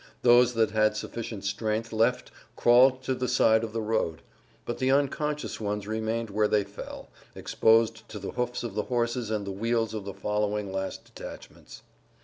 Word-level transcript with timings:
Those 0.23 0.55
that 0.55 0.71
had 0.71 0.97
sufficient 0.97 1.45
strength 1.45 1.93
left 1.93 2.31
crawled 2.55 3.03
to 3.03 3.13
the 3.13 3.27
side 3.27 3.63
of 3.63 3.71
the 3.71 3.83
road; 3.83 4.23
but 4.65 4.79
the 4.79 4.89
unconscious 4.89 5.61
ones 5.61 5.85
remained 5.85 6.31
where 6.31 6.47
they 6.47 6.63
fell, 6.63 7.09
exposed 7.35 8.09
to 8.09 8.17
the 8.17 8.31
hoofs 8.31 8.63
of 8.63 8.73
the 8.73 8.81
horses 8.89 9.29
and 9.29 9.45
the 9.45 9.51
wheels 9.51 9.93
of 9.93 10.05
the 10.05 10.13
following 10.15 10.71
last 10.73 11.13
detachments. 11.13 11.83